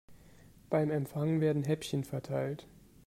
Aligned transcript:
Beim 0.71 0.89
Empfang 0.89 1.41
werden 1.41 1.61
Häppchen 1.63 2.03
verteilt. 2.03 2.65